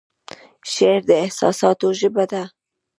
شعر 0.71 0.99
د 1.09 1.11
احساساتو 1.23 1.87
ژبه 1.99 2.25
ده 2.31 2.43